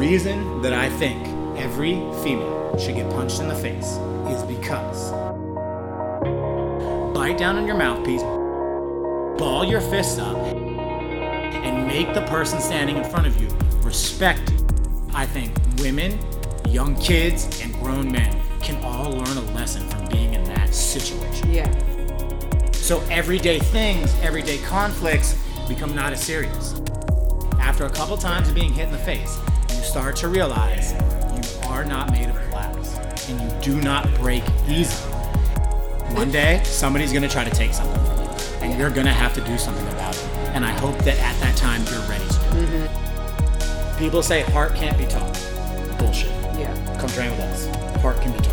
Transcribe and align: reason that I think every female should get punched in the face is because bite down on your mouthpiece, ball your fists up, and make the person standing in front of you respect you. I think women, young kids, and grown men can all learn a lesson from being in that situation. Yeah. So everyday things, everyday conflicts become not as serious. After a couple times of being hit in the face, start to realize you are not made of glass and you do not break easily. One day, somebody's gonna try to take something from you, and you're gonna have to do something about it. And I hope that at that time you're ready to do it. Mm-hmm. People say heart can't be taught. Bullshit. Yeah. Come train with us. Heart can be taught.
reason 0.00 0.62
that 0.62 0.72
I 0.72 0.88
think 0.88 1.26
every 1.58 1.92
female 2.24 2.74
should 2.78 2.94
get 2.94 3.10
punched 3.10 3.38
in 3.38 3.48
the 3.48 3.54
face 3.54 3.98
is 4.32 4.42
because 4.44 5.12
bite 7.12 7.36
down 7.36 7.56
on 7.56 7.66
your 7.66 7.76
mouthpiece, 7.76 8.22
ball 9.38 9.62
your 9.62 9.82
fists 9.82 10.18
up, 10.18 10.38
and 10.38 11.86
make 11.86 12.14
the 12.14 12.22
person 12.22 12.62
standing 12.62 12.96
in 12.96 13.04
front 13.04 13.26
of 13.26 13.38
you 13.38 13.48
respect 13.82 14.50
you. 14.50 14.66
I 15.12 15.26
think 15.26 15.52
women, 15.80 16.18
young 16.66 16.94
kids, 16.96 17.60
and 17.60 17.74
grown 17.74 18.10
men 18.10 18.34
can 18.62 18.82
all 18.82 19.10
learn 19.10 19.36
a 19.36 19.52
lesson 19.52 19.86
from 19.90 20.08
being 20.08 20.32
in 20.32 20.44
that 20.44 20.74
situation. 20.74 21.52
Yeah. 21.52 21.70
So 22.72 23.02
everyday 23.10 23.58
things, 23.58 24.14
everyday 24.22 24.56
conflicts 24.64 25.36
become 25.68 25.94
not 25.94 26.14
as 26.14 26.22
serious. 26.22 26.80
After 27.60 27.84
a 27.84 27.90
couple 27.90 28.16
times 28.16 28.48
of 28.48 28.54
being 28.54 28.72
hit 28.72 28.86
in 28.86 28.92
the 28.92 28.98
face, 28.98 29.38
start 29.90 30.14
to 30.14 30.28
realize 30.28 30.92
you 30.92 31.68
are 31.68 31.84
not 31.84 32.12
made 32.12 32.28
of 32.28 32.36
glass 32.52 33.28
and 33.28 33.40
you 33.40 33.60
do 33.60 33.80
not 33.80 34.08
break 34.14 34.44
easily. 34.68 35.12
One 36.14 36.30
day, 36.30 36.60
somebody's 36.62 37.12
gonna 37.12 37.28
try 37.28 37.42
to 37.42 37.50
take 37.50 37.72
something 37.72 38.00
from 38.04 38.22
you, 38.22 38.30
and 38.62 38.78
you're 38.78 38.90
gonna 38.90 39.12
have 39.12 39.34
to 39.34 39.40
do 39.40 39.58
something 39.58 39.84
about 39.88 40.14
it. 40.14 40.24
And 40.54 40.64
I 40.64 40.70
hope 40.70 40.96
that 40.98 41.18
at 41.18 41.40
that 41.40 41.56
time 41.56 41.82
you're 41.90 42.08
ready 42.08 42.24
to 42.24 42.38
do 42.38 42.58
it. 42.60 42.88
Mm-hmm. 42.88 43.98
People 43.98 44.22
say 44.22 44.42
heart 44.42 44.76
can't 44.76 44.96
be 44.96 45.06
taught. 45.06 45.34
Bullshit. 45.98 46.30
Yeah. 46.56 46.72
Come 47.00 47.10
train 47.10 47.32
with 47.32 47.40
us. 47.40 47.66
Heart 48.00 48.20
can 48.20 48.30
be 48.30 48.38
taught. 48.38 48.49